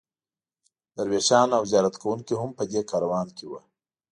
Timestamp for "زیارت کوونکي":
1.71-2.33